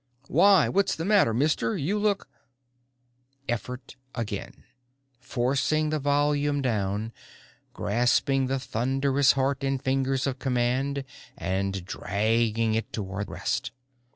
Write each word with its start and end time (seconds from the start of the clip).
"WHY, 0.29 0.67
WHAT'S 0.67 0.95
THE 0.95 1.05
MATTER, 1.05 1.31
MISTER? 1.31 1.77
YOU 1.77 1.99
LOOK" 1.99 2.27
Effort 3.55 3.97
again, 4.15 4.63
forcing 5.19 5.91
the 5.91 5.99
volume 5.99 6.59
down, 6.59 7.13
grasping 7.73 8.47
the 8.47 8.57
thunderous 8.57 9.33
heart 9.33 9.63
in 9.63 9.77
fingers 9.77 10.25
of 10.25 10.39
command 10.39 11.03
and 11.37 11.85
dragging 11.85 12.73
it 12.73 12.91
toward 12.91 13.29
rest. 13.29 13.69